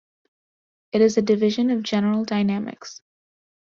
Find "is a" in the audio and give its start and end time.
1.01-1.21